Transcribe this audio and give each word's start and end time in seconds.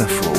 Info. 0.00 0.32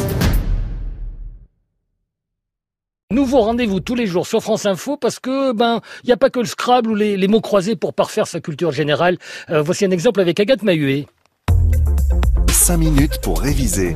Nouveau 3.11 3.41
rendez-vous 3.41 3.79
tous 3.79 3.95
les 3.95 4.05
jours 4.05 4.27
sur 4.27 4.41
France 4.41 4.65
Info 4.65 4.97
parce 4.97 5.19
que 5.19 5.53
ben 5.53 5.81
il 6.03 6.07
n'y 6.07 6.13
a 6.13 6.17
pas 6.17 6.29
que 6.29 6.39
le 6.39 6.45
Scrabble 6.45 6.89
ou 6.89 6.95
les, 6.95 7.15
les 7.15 7.27
mots 7.27 7.41
croisés 7.41 7.75
pour 7.75 7.93
parfaire 7.93 8.27
sa 8.27 8.41
culture 8.41 8.71
générale. 8.71 9.17
Euh, 9.49 9.61
voici 9.61 9.85
un 9.85 9.91
exemple 9.91 10.19
avec 10.19 10.39
Agathe 10.39 10.63
Mahuet. 10.63 11.05
5 12.49 12.77
minutes 12.77 13.21
pour 13.21 13.39
réviser. 13.39 13.95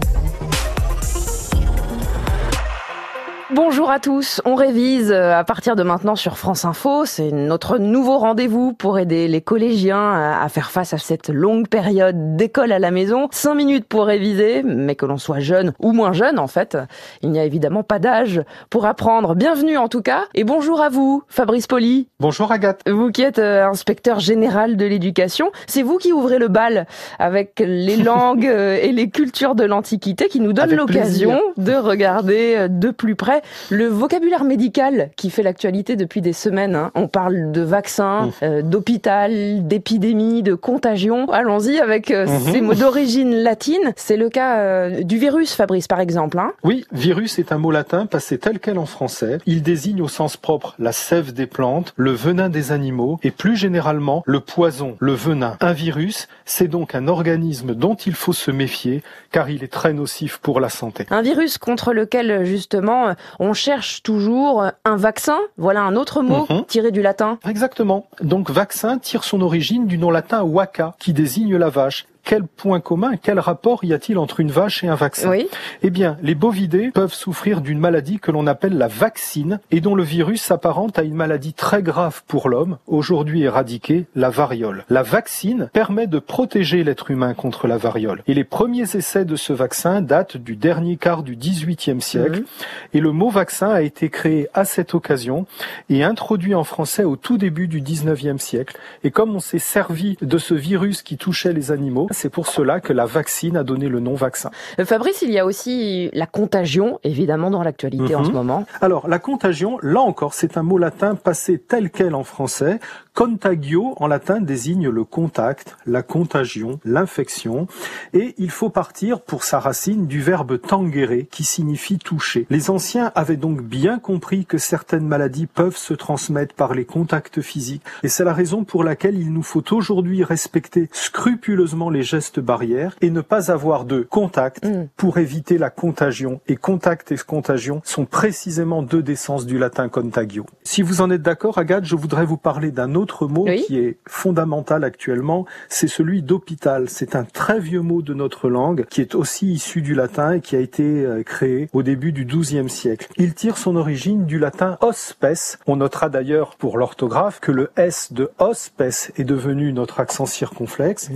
Bonjour 3.51 3.89
à 3.89 3.99
tous, 3.99 4.43
on 4.45 4.53
révise 4.53 5.11
euh, 5.11 5.33
à 5.33 5.43
partir 5.43 5.75
de 5.75 5.81
maintenant 5.81 6.15
sur 6.15 6.37
France 6.37 6.65
Info. 6.65 7.05
C'est 7.05 7.31
notre 7.31 7.79
nouveau 7.79 8.19
rendez-vous 8.19 8.73
pour 8.73 8.99
aider 8.99 9.27
les 9.27 9.41
collégiens 9.41 10.39
à 10.39 10.47
faire 10.49 10.69
face 10.69 10.93
à 10.93 10.99
cette 10.99 11.29
longue 11.29 11.67
période 11.67 12.35
d'école 12.35 12.71
à 12.71 12.77
la 12.77 12.91
maison. 12.91 13.27
Cinq 13.31 13.55
minutes 13.55 13.87
pour 13.87 14.05
réviser, 14.05 14.61
mais 14.61 14.93
que 14.93 15.07
l'on 15.07 15.17
soit 15.17 15.39
jeune 15.39 15.73
ou 15.79 15.93
moins 15.93 16.13
jeune 16.13 16.37
en 16.37 16.45
fait. 16.45 16.77
Il 17.23 17.31
n'y 17.31 17.39
a 17.39 17.43
évidemment 17.43 17.81
pas 17.81 17.97
d'âge 17.97 18.43
pour 18.69 18.85
apprendre. 18.85 19.33
Bienvenue 19.33 19.77
en 19.77 19.87
tout 19.87 20.03
cas 20.03 20.25
et 20.35 20.43
bonjour 20.43 20.79
à 20.79 20.89
vous, 20.89 21.23
Fabrice 21.27 21.65
Poli. 21.65 22.07
Bonjour 22.19 22.51
Agathe. 22.51 22.87
Vous 22.87 23.09
qui 23.09 23.23
êtes 23.23 23.39
euh, 23.39 23.65
inspecteur 23.65 24.19
général 24.19 24.77
de 24.77 24.85
l'éducation, 24.85 25.51
c'est 25.65 25.81
vous 25.81 25.97
qui 25.97 26.13
ouvrez 26.13 26.37
le 26.37 26.49
bal 26.49 26.85
avec 27.17 27.59
les 27.65 27.97
langues 28.03 28.45
euh, 28.45 28.77
et 28.79 28.91
les 28.91 29.09
cultures 29.09 29.55
de 29.55 29.63
l'Antiquité 29.63 30.27
qui 30.27 30.39
nous 30.39 30.53
donne 30.53 30.75
l'occasion 30.75 31.41
de 31.57 31.73
regarder 31.73 32.67
de 32.69 32.91
plus 32.91 33.15
près 33.15 33.38
le 33.69 33.85
vocabulaire 33.87 34.43
médical 34.43 35.09
qui 35.15 35.29
fait 35.29 35.43
l'actualité 35.43 35.95
depuis 35.95 36.21
des 36.21 36.33
semaines. 36.33 36.75
Hein. 36.75 36.91
On 36.95 37.07
parle 37.07 37.51
de 37.51 37.61
vaccins, 37.61 38.27
mmh. 38.27 38.31
euh, 38.43 38.61
d'hôpital, 38.61 39.67
d'épidémie, 39.67 40.43
de 40.43 40.53
contagion. 40.53 41.29
Allons-y 41.31 41.79
avec 41.79 42.11
euh, 42.11 42.25
mmh. 42.25 42.51
ces 42.51 42.61
mots 42.61 42.73
d'origine 42.73 43.35
latine. 43.35 43.93
C'est 43.95 44.17
le 44.17 44.29
cas 44.29 44.59
euh, 44.59 45.03
du 45.03 45.17
virus, 45.17 45.53
Fabrice, 45.53 45.87
par 45.87 45.99
exemple. 45.99 46.39
Hein. 46.39 46.51
Oui, 46.63 46.85
virus 46.91 47.39
est 47.39 47.51
un 47.51 47.57
mot 47.57 47.71
latin 47.71 48.05
passé 48.05 48.37
tel 48.37 48.59
quel 48.59 48.77
en 48.77 48.85
français. 48.85 49.39
Il 49.45 49.61
désigne 49.61 50.01
au 50.01 50.07
sens 50.07 50.37
propre 50.37 50.75
la 50.79 50.91
sève 50.91 51.33
des 51.33 51.47
plantes, 51.47 51.93
le 51.95 52.11
venin 52.11 52.49
des 52.49 52.71
animaux 52.71 53.19
et 53.23 53.31
plus 53.31 53.55
généralement 53.55 54.23
le 54.25 54.39
poison, 54.39 54.95
le 54.99 55.13
venin. 55.13 55.57
Un 55.61 55.73
virus, 55.73 56.27
c'est 56.45 56.67
donc 56.67 56.95
un 56.95 57.07
organisme 57.07 57.73
dont 57.75 57.95
il 57.95 58.13
faut 58.13 58.33
se 58.33 58.51
méfier 58.51 59.03
car 59.31 59.49
il 59.49 59.63
est 59.63 59.71
très 59.71 59.93
nocif 59.93 60.37
pour 60.37 60.59
la 60.59 60.69
santé. 60.69 61.05
Un 61.11 61.21
virus 61.21 61.57
contre 61.57 61.93
lequel 61.93 62.45
justement 62.45 63.15
on 63.39 63.53
cherche 63.53 64.03
toujours 64.03 64.65
un 64.85 64.95
vaccin. 64.95 65.37
Voilà 65.57 65.81
un 65.81 65.95
autre 65.95 66.21
mot 66.21 66.47
mhm. 66.49 66.65
tiré 66.65 66.91
du 66.91 67.01
latin. 67.01 67.37
Exactement. 67.47 68.07
Donc 68.21 68.49
vaccin 68.49 68.97
tire 68.97 69.23
son 69.23 69.41
origine 69.41 69.87
du 69.87 69.97
nom 69.97 70.11
latin 70.11 70.43
waka, 70.43 70.95
qui 70.99 71.13
désigne 71.13 71.55
la 71.57 71.69
vache 71.69 72.05
quel 72.29 72.43
point 72.43 72.79
commun, 72.79 73.13
quel 73.19 73.39
rapport 73.39 73.83
y 73.83 73.91
a-t-il 73.91 74.19
entre 74.19 74.39
une 74.39 74.51
vache 74.51 74.83
et 74.83 74.87
un 74.87 74.93
vaccin 74.93 75.31
oui. 75.31 75.47
Eh 75.81 75.89
bien, 75.89 76.15
les 76.21 76.35
bovidés 76.35 76.91
peuvent 76.91 77.11
souffrir 77.11 77.59
d'une 77.61 77.79
maladie 77.79 78.19
que 78.19 78.29
l'on 78.29 78.45
appelle 78.45 78.77
la 78.77 78.87
vaccine 78.87 79.59
et 79.71 79.81
dont 79.81 79.95
le 79.95 80.03
virus 80.03 80.43
s'apparente 80.43 80.99
à 80.99 81.01
une 81.01 81.15
maladie 81.15 81.53
très 81.53 81.81
grave 81.81 82.21
pour 82.27 82.47
l'homme, 82.47 82.77
aujourd'hui 82.85 83.41
éradiquée, 83.41 84.05
la 84.13 84.29
variole. 84.29 84.85
La 84.91 85.01
vaccine 85.01 85.71
permet 85.73 86.05
de 86.05 86.19
protéger 86.19 86.83
l'être 86.83 87.09
humain 87.09 87.33
contre 87.33 87.65
la 87.65 87.77
variole. 87.77 88.21
Et 88.27 88.35
les 88.35 88.43
premiers 88.43 88.95
essais 88.95 89.25
de 89.25 89.35
ce 89.35 89.51
vaccin 89.51 90.01
datent 90.01 90.37
du 90.37 90.55
dernier 90.55 90.97
quart 90.97 91.23
du 91.23 91.35
XVIIIe 91.35 91.99
siècle. 91.99 92.41
Mhm. 92.41 92.45
Et 92.93 92.99
le 92.99 93.11
mot 93.11 93.31
vaccin 93.31 93.69
a 93.69 93.81
été 93.81 94.11
créé 94.11 94.49
à 94.53 94.65
cette 94.65 94.93
occasion 94.93 95.47
et 95.89 96.03
introduit 96.03 96.53
en 96.53 96.63
français 96.63 97.05
au 97.05 97.15
tout 97.15 97.39
début 97.39 97.67
du 97.67 97.81
XIXe 97.81 98.39
siècle. 98.39 98.77
Et 99.03 99.09
comme 99.09 99.35
on 99.35 99.39
s'est 99.39 99.57
servi 99.57 100.15
de 100.21 100.37
ce 100.37 100.53
virus 100.53 101.01
qui 101.01 101.17
touchait 101.17 101.53
les 101.53 101.71
animaux, 101.71 102.07
c'est 102.19 102.29
pour 102.29 102.47
cela 102.47 102.81
que 102.81 102.91
la 102.91 103.05
vaccine 103.05 103.55
a 103.55 103.63
donné 103.63 103.87
le 103.87 104.01
nom 104.01 104.13
vaccin. 104.13 104.51
Euh, 104.79 104.85
Fabrice, 104.85 105.21
il 105.21 105.31
y 105.31 105.39
a 105.39 105.45
aussi 105.45 106.09
la 106.11 106.25
contagion, 106.25 106.99
évidemment, 107.03 107.49
dans 107.49 107.63
l'actualité 107.63 108.13
en 108.13 108.25
ce 108.25 108.29
mhm. 108.29 108.35
moment. 108.35 108.65
Alors, 108.81 109.07
la 109.07 109.19
contagion, 109.19 109.77
là 109.81 110.01
encore, 110.01 110.33
c'est 110.33 110.57
un 110.57 110.63
mot 110.63 110.77
latin 110.77 111.15
passé 111.15 111.59
tel 111.59 111.89
quel 111.89 112.15
en 112.15 112.23
français. 112.23 112.79
Contagio, 113.13 113.95
en 113.97 114.07
latin, 114.07 114.39
désigne 114.39 114.89
le 114.89 115.03
contact, 115.03 115.77
la 115.85 116.03
contagion, 116.03 116.79
l'infection. 116.85 117.67
Et 118.13 118.35
il 118.37 118.49
faut 118.49 118.69
partir, 118.69 119.21
pour 119.21 119.43
sa 119.43 119.59
racine, 119.59 120.07
du 120.07 120.21
verbe 120.21 120.59
tangere, 120.59 121.27
qui 121.29 121.43
signifie 121.43 121.97
toucher. 121.97 122.47
Les 122.49 122.69
anciens 122.69 123.11
avaient 123.15 123.37
donc 123.37 123.61
bien 123.61 123.99
compris 123.99 124.45
que 124.45 124.57
certaines 124.57 125.07
maladies 125.07 125.47
peuvent 125.47 125.77
se 125.77 125.93
transmettre 125.93 126.55
par 126.55 126.73
les 126.73 126.85
contacts 126.85 127.41
physiques. 127.41 127.83
Et 128.03 128.07
c'est 128.07 128.23
la 128.23 128.33
raison 128.33 128.63
pour 128.63 128.83
laquelle 128.83 129.17
il 129.17 129.33
nous 129.33 129.43
faut 129.43 129.73
aujourd'hui 129.73 130.23
respecter 130.23 130.89
scrupuleusement 130.91 131.89
les 131.89 131.98
gestes 132.03 132.39
barrières 132.39 132.95
et 133.01 133.09
ne 133.09 133.21
pas 133.21 133.51
avoir 133.51 133.85
de 133.85 134.01
contact 134.01 134.65
mm. 134.65 134.87
pour 134.95 135.17
éviter 135.17 135.57
la 135.57 135.69
contagion. 135.69 136.41
Et 136.47 136.55
contact 136.55 137.11
et 137.11 137.17
contagion 137.17 137.81
sont 137.83 138.05
précisément 138.05 138.81
deux 138.81 139.03
des 139.03 139.15
sens 139.15 139.45
du 139.45 139.57
latin 139.57 139.89
contagio. 139.89 140.45
Si 140.63 140.81
vous 140.81 141.01
en 141.01 141.09
êtes 141.09 141.21
d'accord, 141.21 141.57
Agathe, 141.57 141.85
je 141.85 141.95
voudrais 141.95 142.25
vous 142.25 142.37
parler 142.37 142.71
d'un 142.71 142.95
autre 142.95 143.27
mot 143.27 143.45
qui 143.45 143.77
est 143.77 143.97
fondamental 144.07 144.83
actuellement, 144.83 145.45
c'est 145.67 145.87
celui 145.87 146.21
d'hôpital. 146.21 146.89
C'est 146.89 147.15
un 147.15 147.23
très 147.23 147.59
vieux 147.59 147.81
mot 147.81 148.01
de 148.01 148.13
notre 148.13 148.49
langue 148.49 148.85
qui 148.89 149.01
est 149.01 149.15
aussi 149.15 149.51
issu 149.51 149.81
du 149.81 149.95
latin 149.95 150.33
et 150.33 150.41
qui 150.41 150.55
a 150.55 150.59
été 150.59 150.83
euh, 150.83 151.23
créé 151.23 151.69
au 151.73 151.83
début 151.83 152.11
du 152.11 152.25
XIIe 152.25 152.69
siècle. 152.69 153.07
Il 153.17 153.33
tire 153.33 153.57
son 153.57 153.75
origine 153.75 154.25
du 154.25 154.39
latin 154.39 154.77
hospes. 154.81 155.27
On 155.67 155.75
notera 155.77 156.09
d'ailleurs 156.09 156.55
pour 156.55 156.77
l'orthographe 156.77 157.39
que 157.39 157.51
le 157.51 157.71
S 157.75 158.13
de 158.13 158.29
hospes 158.39 158.81
est 158.81 159.23
devenu 159.23 159.73
notre 159.73 159.99
accent 159.99 160.25
circonflexe. 160.25 161.09
Mm. 161.09 161.13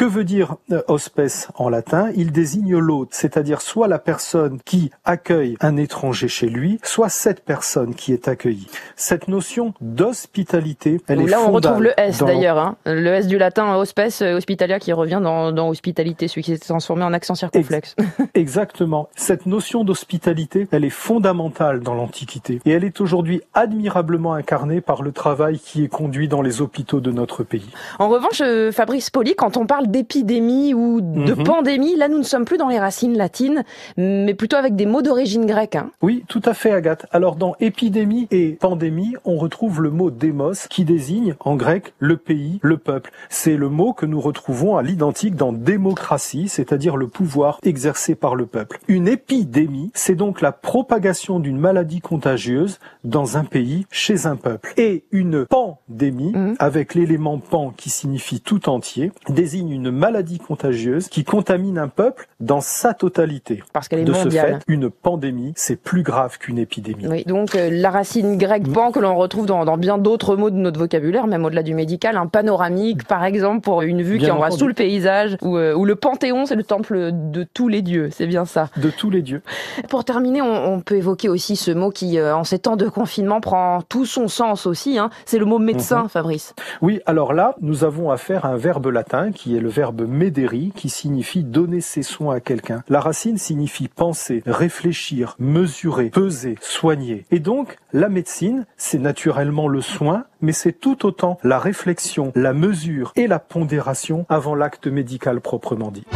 Que 0.00 0.06
veut 0.06 0.24
dire 0.24 0.56
euh, 0.72 0.80
hospes 0.88 1.20
en 1.56 1.68
latin? 1.68 2.10
Il 2.16 2.32
désigne 2.32 2.78
l'hôte, 2.78 3.10
c'est-à-dire 3.10 3.60
soit 3.60 3.86
la 3.86 3.98
personne 3.98 4.58
qui 4.64 4.90
accueille 5.04 5.58
un 5.60 5.76
étranger 5.76 6.26
chez 6.26 6.46
lui, 6.46 6.80
soit 6.82 7.10
cette 7.10 7.44
personne 7.44 7.94
qui 7.94 8.14
est 8.14 8.26
accueillie. 8.26 8.66
Cette 8.96 9.28
notion 9.28 9.74
d'hospitalité, 9.82 11.02
elle 11.06 11.20
est 11.20 11.26
Là, 11.26 11.42
on 11.46 11.52
retrouve 11.52 11.82
le 11.82 11.92
S 12.00 12.20
d'ailleurs, 12.20 12.56
hein. 12.56 12.76
le 12.86 13.08
S 13.08 13.26
du 13.26 13.36
latin 13.36 13.76
hospes, 13.76 14.00
euh, 14.22 14.38
hospitalia, 14.38 14.78
qui 14.78 14.94
revient 14.94 15.20
dans, 15.22 15.52
dans 15.52 15.68
hospitalité, 15.68 16.28
celui 16.28 16.44
qui 16.44 16.52
s'est 16.54 16.66
transformé 16.66 17.04
en 17.04 17.12
accent 17.12 17.34
circonflexe. 17.34 17.94
Exactement. 18.32 19.10
Cette 19.16 19.44
notion 19.44 19.84
d'hospitalité, 19.84 20.66
elle 20.70 20.86
est 20.86 20.88
fondamentale 20.88 21.80
dans 21.80 21.92
l'Antiquité 21.92 22.62
et 22.64 22.70
elle 22.70 22.84
est 22.84 23.02
aujourd'hui 23.02 23.42
admirablement 23.52 24.32
incarnée 24.32 24.80
par 24.80 25.02
le 25.02 25.12
travail 25.12 25.58
qui 25.58 25.84
est 25.84 25.88
conduit 25.88 26.26
dans 26.26 26.40
les 26.40 26.62
hôpitaux 26.62 27.00
de 27.00 27.10
notre 27.10 27.44
pays. 27.44 27.68
En 27.98 28.08
revanche, 28.08 28.40
euh, 28.40 28.72
Fabrice 28.72 29.10
Poli, 29.10 29.34
quand 29.34 29.58
on 29.58 29.66
parle 29.66 29.89
d'épidémie 29.90 30.74
ou 30.74 31.00
de 31.00 31.34
mhm. 31.34 31.44
pandémie, 31.44 31.96
là 31.96 32.08
nous 32.08 32.18
ne 32.18 32.22
sommes 32.22 32.44
plus 32.44 32.56
dans 32.56 32.68
les 32.68 32.78
racines 32.78 33.16
latines, 33.16 33.64
mais 33.96 34.34
plutôt 34.34 34.56
avec 34.56 34.76
des 34.76 34.86
mots 34.86 35.02
d'origine 35.02 35.46
grecque. 35.46 35.76
Hein. 35.76 35.90
Oui, 36.02 36.24
tout 36.28 36.42
à 36.44 36.54
fait 36.54 36.72
Agathe. 36.72 37.06
Alors 37.12 37.36
dans 37.36 37.54
épidémie 37.60 38.26
et 38.30 38.52
pandémie, 38.52 39.14
on 39.24 39.36
retrouve 39.36 39.82
le 39.82 39.90
mot 39.90 40.10
démos 40.10 40.66
qui 40.68 40.84
désigne 40.84 41.34
en 41.40 41.56
grec 41.56 41.94
le 41.98 42.16
pays, 42.16 42.58
le 42.62 42.76
peuple. 42.76 43.10
C'est 43.28 43.56
le 43.56 43.68
mot 43.68 43.92
que 43.92 44.06
nous 44.06 44.20
retrouvons 44.20 44.76
à 44.76 44.82
l'identique 44.82 45.34
dans 45.34 45.52
démocratie, 45.52 46.48
c'est-à-dire 46.48 46.96
le 46.96 47.08
pouvoir 47.08 47.58
exercé 47.62 48.14
par 48.14 48.34
le 48.34 48.46
peuple. 48.46 48.80
Une 48.88 49.08
épidémie, 49.08 49.90
c'est 49.94 50.14
donc 50.14 50.40
la 50.40 50.52
propagation 50.52 51.40
d'une 51.40 51.58
maladie 51.58 52.00
contagieuse 52.00 52.78
dans 53.04 53.36
un 53.36 53.44
pays, 53.44 53.86
chez 53.90 54.26
un 54.26 54.36
peuple. 54.36 54.72
Et 54.76 55.04
une 55.10 55.46
pandémie, 55.46 56.32
mhm. 56.32 56.56
avec 56.58 56.94
l'élément 56.94 57.38
pan 57.38 57.72
qui 57.76 57.90
signifie 57.90 58.40
tout 58.40 58.68
entier, 58.68 59.12
désigne 59.28 59.70
une 59.70 59.79
maladie 59.88 60.38
contagieuse 60.38 61.08
qui 61.08 61.24
contamine 61.24 61.78
un 61.78 61.88
peuple 61.88 62.28
dans 62.40 62.60
sa 62.60 62.92
totalité. 62.92 63.62
Parce 63.72 63.88
qu'elle 63.88 64.00
est 64.00 64.04
de 64.04 64.12
mondiale. 64.12 64.46
ce 64.46 64.58
fait, 64.58 64.64
une 64.68 64.90
pandémie, 64.90 65.54
c'est 65.56 65.76
plus 65.76 66.02
grave 66.02 66.38
qu'une 66.38 66.58
épidémie. 66.58 67.06
Oui, 67.08 67.24
donc 67.24 67.54
euh, 67.54 67.70
la 67.72 67.90
racine 67.90 68.36
grecque 68.36 68.70
pan 68.70 68.92
que 68.92 68.98
l'on 68.98 69.14
retrouve 69.14 69.46
dans, 69.46 69.64
dans 69.64 69.78
bien 69.78 69.96
d'autres 69.96 70.36
mots 70.36 70.50
de 70.50 70.56
notre 70.56 70.78
vocabulaire, 70.78 71.26
même 71.26 71.44
au-delà 71.44 71.62
du 71.62 71.74
médical, 71.74 72.18
un 72.18 72.26
panoramique 72.26 73.04
par 73.06 73.24
exemple 73.24 73.62
pour 73.62 73.80
une 73.80 74.02
vue 74.02 74.18
qui 74.18 74.30
embrasse 74.30 74.58
tout 74.58 74.68
le 74.68 74.74
paysage, 74.74 75.38
ou, 75.40 75.56
euh, 75.56 75.74
ou 75.74 75.84
le 75.86 75.96
panthéon, 75.96 76.44
c'est 76.44 76.56
le 76.56 76.64
temple 76.64 77.10
de 77.12 77.46
tous 77.54 77.68
les 77.68 77.80
dieux, 77.80 78.10
c'est 78.10 78.26
bien 78.26 78.44
ça. 78.44 78.68
De 78.76 78.90
tous 78.90 79.08
les 79.08 79.22
dieux. 79.22 79.42
Pour 79.88 80.04
terminer, 80.04 80.42
on, 80.42 80.74
on 80.74 80.80
peut 80.80 80.96
évoquer 80.96 81.28
aussi 81.28 81.56
ce 81.56 81.70
mot 81.70 81.90
qui, 81.90 82.18
euh, 82.18 82.36
en 82.36 82.44
ces 82.44 82.58
temps 82.58 82.76
de 82.76 82.88
confinement, 82.88 83.40
prend 83.40 83.82
tout 83.88 84.06
son 84.06 84.28
sens 84.28 84.66
aussi. 84.66 84.98
Hein. 84.98 85.10
C'est 85.24 85.38
le 85.38 85.44
mot 85.44 85.58
médecin, 85.58 86.02
mhm. 86.02 86.08
Fabrice. 86.08 86.54
Oui, 86.82 87.00
alors 87.06 87.32
là, 87.32 87.54
nous 87.60 87.84
avons 87.84 88.10
affaire 88.10 88.44
à 88.44 88.48
un 88.48 88.56
verbe 88.56 88.86
latin 88.86 89.32
qui 89.32 89.56
est 89.56 89.59
le 89.60 89.68
verbe 89.68 90.06
médéri, 90.06 90.72
qui 90.74 90.88
signifie 90.88 91.44
donner 91.44 91.80
ses 91.80 92.02
soins 92.02 92.36
à 92.36 92.40
quelqu'un. 92.40 92.82
La 92.88 93.00
racine 93.00 93.38
signifie 93.38 93.88
penser, 93.88 94.42
réfléchir, 94.46 95.36
mesurer, 95.38 96.10
peser, 96.10 96.56
soigner. 96.60 97.24
Et 97.30 97.38
donc, 97.38 97.78
la 97.92 98.08
médecine, 98.08 98.66
c'est 98.76 98.98
naturellement 98.98 99.68
le 99.68 99.80
soin, 99.80 100.24
mais 100.40 100.52
c'est 100.52 100.72
tout 100.72 101.06
autant 101.06 101.38
la 101.42 101.58
réflexion, 101.58 102.32
la 102.34 102.52
mesure 102.52 103.12
et 103.16 103.26
la 103.26 103.38
pondération 103.38 104.26
avant 104.28 104.54
l'acte 104.54 104.86
médical 104.86 105.40
proprement 105.40 105.90
dit. 105.90 106.06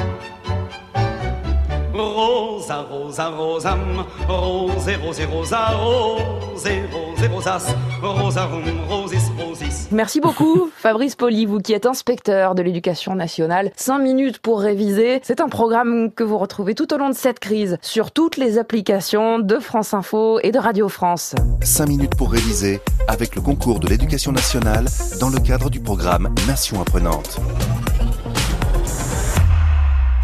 Merci 9.94 10.20
beaucoup, 10.20 10.70
Fabrice 10.76 11.14
Poli, 11.14 11.46
vous 11.46 11.60
qui 11.60 11.72
êtes 11.72 11.86
inspecteur 11.86 12.56
de 12.56 12.62
l'éducation 12.62 13.14
nationale. 13.14 13.70
5 13.76 14.00
minutes 14.00 14.38
pour 14.38 14.60
réviser. 14.60 15.20
C'est 15.22 15.40
un 15.40 15.48
programme 15.48 16.10
que 16.10 16.24
vous 16.24 16.36
retrouvez 16.36 16.74
tout 16.74 16.92
au 16.92 16.96
long 16.96 17.10
de 17.10 17.14
cette 17.14 17.38
crise 17.38 17.78
sur 17.80 18.10
toutes 18.10 18.36
les 18.36 18.58
applications 18.58 19.38
de 19.38 19.58
France 19.60 19.94
Info 19.94 20.40
et 20.42 20.50
de 20.50 20.58
Radio 20.58 20.88
France. 20.88 21.36
5 21.62 21.86
minutes 21.86 22.16
pour 22.16 22.32
réviser 22.32 22.80
avec 23.06 23.36
le 23.36 23.40
concours 23.40 23.78
de 23.78 23.86
l'éducation 23.86 24.32
nationale 24.32 24.86
dans 25.20 25.28
le 25.28 25.38
cadre 25.38 25.70
du 25.70 25.78
programme 25.78 26.34
Nation 26.48 26.80
apprenante. 26.80 27.38